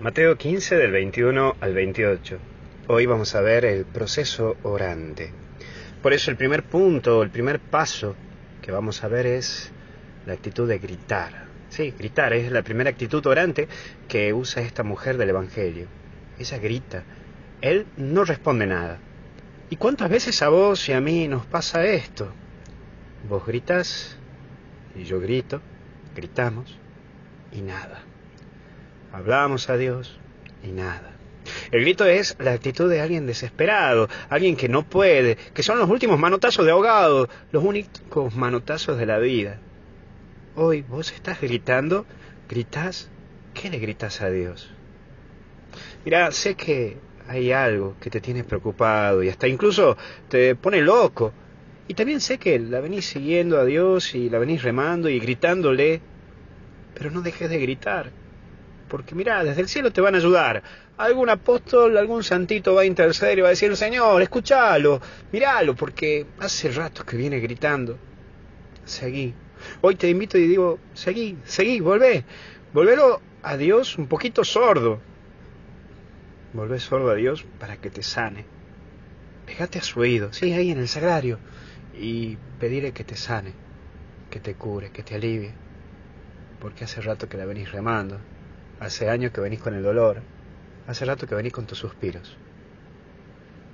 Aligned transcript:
Mateo 0.00 0.38
15 0.38 0.76
del 0.76 0.92
21 0.92 1.56
al 1.60 1.74
28. 1.74 2.38
Hoy 2.86 3.06
vamos 3.06 3.34
a 3.34 3.40
ver 3.40 3.64
el 3.64 3.84
proceso 3.84 4.56
orante. 4.62 5.32
Por 6.00 6.12
eso 6.12 6.30
el 6.30 6.36
primer 6.36 6.62
punto, 6.62 7.20
el 7.20 7.30
primer 7.30 7.58
paso 7.58 8.14
que 8.62 8.70
vamos 8.70 9.02
a 9.02 9.08
ver 9.08 9.26
es 9.26 9.72
la 10.24 10.34
actitud 10.34 10.68
de 10.68 10.78
gritar. 10.78 11.46
Sí, 11.68 11.92
gritar 11.98 12.32
es 12.32 12.52
la 12.52 12.62
primera 12.62 12.90
actitud 12.90 13.26
orante 13.26 13.66
que 14.06 14.32
usa 14.32 14.62
esta 14.62 14.84
mujer 14.84 15.16
del 15.16 15.30
Evangelio. 15.30 15.88
Ella 16.38 16.58
grita. 16.58 17.02
Él 17.60 17.84
no 17.96 18.24
responde 18.24 18.68
nada. 18.68 19.00
¿Y 19.68 19.74
cuántas 19.74 20.08
veces 20.10 20.40
a 20.42 20.48
vos 20.48 20.88
y 20.88 20.92
a 20.92 21.00
mí 21.00 21.26
nos 21.26 21.44
pasa 21.44 21.84
esto? 21.84 22.32
Vos 23.28 23.44
gritas 23.44 24.16
y 24.94 25.02
yo 25.02 25.18
grito, 25.18 25.60
gritamos 26.14 26.78
y 27.50 27.62
nada. 27.62 28.04
Hablamos 29.12 29.70
a 29.70 29.76
Dios 29.76 30.18
y 30.62 30.68
nada. 30.68 31.12
El 31.70 31.80
grito 31.80 32.04
es 32.04 32.36
la 32.38 32.52
actitud 32.52 32.90
de 32.90 33.00
alguien 33.00 33.26
desesperado, 33.26 34.08
alguien 34.28 34.54
que 34.54 34.68
no 34.68 34.82
puede, 34.82 35.36
que 35.54 35.62
son 35.62 35.78
los 35.78 35.88
últimos 35.88 36.18
manotazos 36.18 36.66
de 36.66 36.72
ahogado, 36.72 37.28
los 37.50 37.64
únicos 37.64 38.34
manotazos 38.34 38.98
de 38.98 39.06
la 39.06 39.18
vida. 39.18 39.58
Hoy 40.56 40.82
vos 40.82 41.12
estás 41.12 41.40
gritando, 41.40 42.04
gritas, 42.48 43.08
¿qué 43.54 43.70
le 43.70 43.78
gritas 43.78 44.20
a 44.20 44.28
Dios? 44.28 44.70
Mira, 46.04 46.30
sé 46.32 46.54
que 46.54 46.98
hay 47.28 47.52
algo 47.52 47.96
que 48.00 48.10
te 48.10 48.20
tiene 48.20 48.44
preocupado 48.44 49.22
y 49.22 49.30
hasta 49.30 49.48
incluso 49.48 49.96
te 50.28 50.54
pone 50.54 50.82
loco. 50.82 51.32
Y 51.86 51.94
también 51.94 52.20
sé 52.20 52.36
que 52.36 52.58
la 52.58 52.80
venís 52.80 53.06
siguiendo 53.06 53.58
a 53.58 53.64
Dios 53.64 54.14
y 54.14 54.28
la 54.28 54.38
venís 54.38 54.62
remando 54.62 55.08
y 55.08 55.18
gritándole, 55.18 56.02
pero 56.94 57.10
no 57.10 57.22
dejes 57.22 57.48
de 57.48 57.58
gritar 57.58 58.10
porque 58.88 59.14
mira, 59.14 59.44
desde 59.44 59.60
el 59.60 59.68
cielo 59.68 59.92
te 59.92 60.00
van 60.00 60.14
a 60.14 60.18
ayudar. 60.18 60.62
Algún 60.96 61.30
apóstol, 61.30 61.96
algún 61.96 62.24
santito 62.24 62.74
va 62.74 62.82
a 62.82 62.86
interceder 62.86 63.38
y 63.38 63.42
va 63.42 63.48
a 63.48 63.50
decir, 63.50 63.76
Señor, 63.76 64.20
escúchalo, 64.22 65.00
míralo, 65.32 65.76
porque 65.76 66.26
hace 66.40 66.70
rato 66.72 67.04
que 67.04 67.16
viene 67.16 67.38
gritando. 67.38 67.98
Seguí. 68.84 69.34
Hoy 69.80 69.96
te 69.96 70.08
invito 70.08 70.38
y 70.38 70.46
digo, 70.46 70.78
seguí, 70.94 71.36
seguí, 71.44 71.80
volvé. 71.80 72.24
Volvelo 72.72 73.20
a 73.42 73.56
Dios 73.56 73.98
un 73.98 74.06
poquito 74.06 74.44
sordo. 74.44 75.00
Volvé 76.52 76.80
sordo 76.80 77.10
a 77.10 77.14
Dios 77.14 77.44
para 77.58 77.76
que 77.76 77.90
te 77.90 78.02
sane. 78.02 78.44
Pégate 79.46 79.78
a 79.78 79.82
su 79.82 80.00
oído, 80.00 80.32
sí, 80.32 80.52
ahí 80.52 80.70
en 80.70 80.78
el 80.78 80.88
sagrario, 80.88 81.38
y 81.98 82.36
pedirle 82.60 82.92
que 82.92 83.04
te 83.04 83.16
sane, 83.16 83.52
que 84.30 84.40
te 84.40 84.54
cure, 84.54 84.90
que 84.90 85.02
te 85.02 85.14
alivie. 85.14 85.52
Porque 86.60 86.84
hace 86.84 87.00
rato 87.00 87.28
que 87.28 87.36
la 87.36 87.46
venís 87.46 87.72
remando. 87.72 88.18
Hace 88.80 89.10
años 89.10 89.32
que 89.32 89.40
venís 89.40 89.60
con 89.60 89.74
el 89.74 89.82
dolor. 89.82 90.22
Hace 90.86 91.04
rato 91.04 91.26
que 91.26 91.34
venís 91.34 91.52
con 91.52 91.66
tus 91.66 91.78
suspiros. 91.78 92.36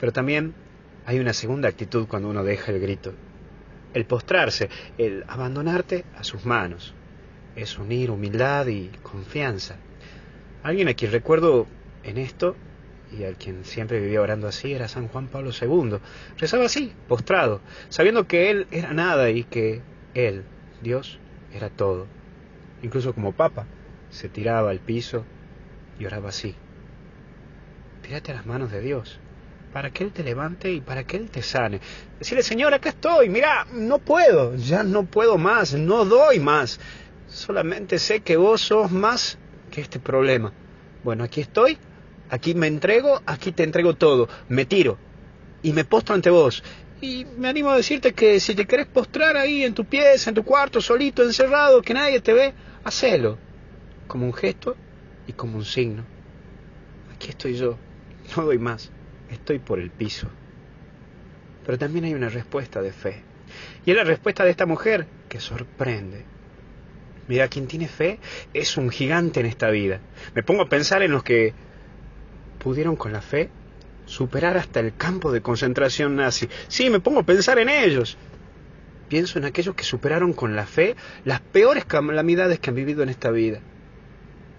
Pero 0.00 0.12
también 0.12 0.54
hay 1.06 1.20
una 1.20 1.32
segunda 1.32 1.68
actitud 1.68 2.06
cuando 2.06 2.28
uno 2.28 2.42
deja 2.42 2.72
el 2.72 2.80
grito. 2.80 3.14
El 3.94 4.04
postrarse, 4.04 4.68
el 4.98 5.24
abandonarte 5.28 6.04
a 6.16 6.24
sus 6.24 6.44
manos. 6.44 6.94
Es 7.56 7.78
unir 7.78 8.10
humildad 8.10 8.66
y 8.66 8.88
confianza. 9.02 9.76
Alguien 10.62 10.88
a 10.88 10.94
quien 10.94 11.12
recuerdo 11.12 11.66
en 12.02 12.18
esto 12.18 12.56
y 13.16 13.24
al 13.24 13.36
quien 13.36 13.64
siempre 13.64 14.00
vivía 14.00 14.20
orando 14.20 14.48
así 14.48 14.72
era 14.72 14.88
San 14.88 15.08
Juan 15.08 15.28
Pablo 15.28 15.50
II. 15.58 15.98
Rezaba 16.36 16.66
así, 16.66 16.92
postrado, 17.06 17.60
sabiendo 17.88 18.26
que 18.26 18.50
él 18.50 18.66
era 18.70 18.92
nada 18.92 19.30
y 19.30 19.44
que 19.44 19.80
él, 20.14 20.44
Dios, 20.82 21.18
era 21.54 21.70
todo. 21.70 22.06
Incluso 22.82 23.14
como 23.14 23.32
papa, 23.32 23.66
se 24.10 24.28
tiraba 24.28 24.70
al 24.70 24.80
piso 24.80 25.24
y 25.98 26.06
oraba 26.06 26.30
así. 26.30 26.54
Tírate 28.02 28.32
a 28.32 28.36
las 28.36 28.46
manos 28.46 28.70
de 28.70 28.80
Dios, 28.80 29.18
para 29.72 29.90
que 29.90 30.04
Él 30.04 30.12
te 30.12 30.22
levante 30.22 30.72
y 30.72 30.80
para 30.80 31.04
que 31.04 31.16
Él 31.16 31.30
te 31.30 31.42
sane. 31.42 31.80
Decirle, 32.18 32.42
Señor, 32.42 32.72
acá 32.72 32.90
estoy, 32.90 33.28
mira, 33.28 33.66
no 33.72 33.98
puedo, 33.98 34.54
ya 34.56 34.82
no 34.82 35.04
puedo 35.04 35.36
más, 35.36 35.74
no 35.74 36.04
doy 36.04 36.40
más. 36.40 36.80
Solamente 37.26 37.98
sé 37.98 38.20
que 38.20 38.36
vos 38.36 38.62
sos 38.62 38.90
más 38.90 39.38
que 39.70 39.80
este 39.80 39.98
problema. 39.98 40.52
Bueno, 41.04 41.24
aquí 41.24 41.40
estoy, 41.40 41.78
aquí 42.30 42.54
me 42.54 42.66
entrego, 42.66 43.20
aquí 43.26 43.52
te 43.52 43.64
entrego 43.64 43.94
todo, 43.94 44.28
me 44.48 44.64
tiro 44.64 44.96
y 45.62 45.72
me 45.72 45.84
postro 45.84 46.14
ante 46.14 46.30
vos. 46.30 46.62
Y 47.00 47.26
me 47.36 47.48
animo 47.48 47.70
a 47.70 47.76
decirte 47.76 48.12
que 48.12 48.40
si 48.40 48.54
te 48.54 48.66
querés 48.66 48.86
postrar 48.86 49.36
ahí 49.36 49.62
en 49.64 49.74
tu 49.74 49.84
pieza, 49.84 50.30
en 50.30 50.34
tu 50.34 50.44
cuarto, 50.44 50.80
solito, 50.80 51.22
encerrado, 51.22 51.82
que 51.82 51.94
nadie 51.94 52.20
te 52.20 52.32
ve, 52.32 52.54
hacelo 52.82 53.38
como 54.08 54.26
un 54.26 54.32
gesto 54.32 54.74
y 55.28 55.34
como 55.34 55.58
un 55.58 55.64
signo. 55.64 56.02
Aquí 57.14 57.28
estoy 57.28 57.54
yo, 57.54 57.78
no 58.36 58.44
doy 58.44 58.58
más, 58.58 58.90
estoy 59.30 59.60
por 59.60 59.78
el 59.78 59.90
piso. 59.90 60.28
Pero 61.64 61.78
también 61.78 62.06
hay 62.06 62.14
una 62.14 62.30
respuesta 62.30 62.82
de 62.82 62.92
fe. 62.92 63.22
Y 63.84 63.90
es 63.92 63.96
la 63.96 64.04
respuesta 64.04 64.44
de 64.44 64.50
esta 64.50 64.66
mujer 64.66 65.06
que 65.28 65.38
sorprende. 65.38 66.24
Mira, 67.28 67.48
quien 67.48 67.66
tiene 67.66 67.88
fe 67.88 68.18
es 68.54 68.76
un 68.78 68.88
gigante 68.88 69.40
en 69.40 69.46
esta 69.46 69.68
vida. 69.68 70.00
Me 70.34 70.42
pongo 70.42 70.62
a 70.62 70.68
pensar 70.68 71.02
en 71.02 71.12
los 71.12 71.22
que 71.22 71.52
pudieron 72.58 72.96
con 72.96 73.12
la 73.12 73.20
fe 73.20 73.50
superar 74.06 74.56
hasta 74.56 74.80
el 74.80 74.96
campo 74.96 75.30
de 75.30 75.42
concentración 75.42 76.16
nazi. 76.16 76.48
Sí, 76.68 76.88
me 76.88 77.00
pongo 77.00 77.20
a 77.20 77.26
pensar 77.26 77.58
en 77.58 77.68
ellos. 77.68 78.16
Pienso 79.10 79.38
en 79.38 79.44
aquellos 79.44 79.74
que 79.74 79.84
superaron 79.84 80.32
con 80.32 80.56
la 80.56 80.66
fe 80.66 80.96
las 81.26 81.40
peores 81.40 81.84
calamidades 81.84 82.58
que 82.58 82.70
han 82.70 82.76
vivido 82.76 83.02
en 83.02 83.10
esta 83.10 83.30
vida 83.30 83.60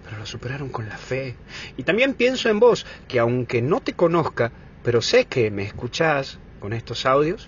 pero 0.10 0.22
lo 0.22 0.26
superaron 0.26 0.70
con 0.70 0.90
la 0.90 0.98
fe. 0.98 1.36
Y 1.78 1.84
también 1.84 2.16
pienso 2.16 2.50
en 2.50 2.60
vos, 2.60 2.84
que 3.08 3.20
aunque 3.20 3.62
no 3.62 3.80
te 3.80 3.94
conozca, 3.94 4.52
pero 4.84 5.04
sé 5.04 5.26
que 5.26 5.52
me 5.52 5.62
escuchás 5.62 6.40
con 6.60 6.74
estos 6.74 7.06
audios, 7.06 7.48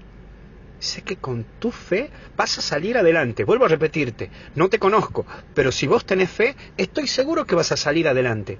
sé 0.77 1.01
que 1.01 1.15
con 1.15 1.43
tu 1.57 1.71
fe 1.71 2.11
vas 2.37 2.59
a 2.59 2.61
salir 2.61 2.99
adelante. 2.99 3.45
Vuelvo 3.45 3.65
a 3.65 3.67
repetirte, 3.67 4.29
no 4.53 4.69
te 4.69 4.77
conozco, 4.77 5.25
pero 5.55 5.71
si 5.71 5.87
vos 5.87 6.05
tenés 6.05 6.29
fe, 6.29 6.55
estoy 6.77 7.07
seguro 7.07 7.45
que 7.45 7.55
vas 7.55 7.71
a 7.71 7.77
salir 7.77 8.07
adelante. 8.07 8.59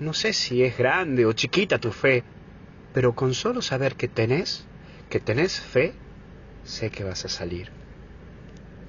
No 0.00 0.12
sé 0.12 0.34
si 0.34 0.62
es 0.62 0.76
grande 0.76 1.24
o 1.24 1.32
chiquita 1.32 1.78
tu 1.78 1.92
fe, 1.92 2.24
pero 2.92 3.14
con 3.14 3.32
solo 3.32 3.62
saber 3.62 3.94
que 3.94 4.08
tenés, 4.08 4.66
que 5.08 5.18
tenés 5.18 5.58
fe, 5.62 5.94
sé 6.64 6.90
que 6.90 7.04
vas 7.04 7.24
a 7.24 7.28
salir. 7.30 7.70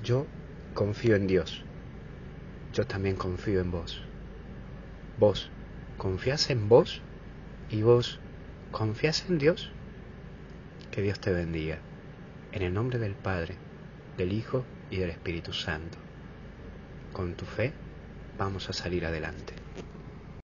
Yo 0.03 0.28
confío 0.74 1.16
en 1.16 1.25
Dios. 1.25 1.63
Yo 2.74 2.85
también 2.85 3.16
confío 3.16 3.62
en 3.62 3.72
vos. 3.72 4.05
¿Vos 5.18 5.50
confías 5.98 6.50
en 6.50 6.68
vos? 6.68 7.02
¿Y 7.70 7.84
vos 7.84 8.20
confías 8.74 9.30
en 9.30 9.38
Dios? 9.38 9.72
Que 10.92 11.02
Dios 11.02 11.22
te 11.22 11.31
bendiga. 11.31 11.78
En 12.52 12.64
el 12.64 12.74
nombre 12.74 13.00
del 13.00 13.14
Padre, 13.14 13.56
del 14.18 14.34
Hijo 14.34 14.66
y 14.90 14.98
del 14.98 15.12
Espíritu 15.12 15.54
Santo. 15.54 15.98
Con 17.14 17.36
tu 17.36 17.46
fe 17.46 17.72
vamos 18.38 18.70
a 18.70 18.74
salir 18.74 19.06
adelante. 19.06 19.65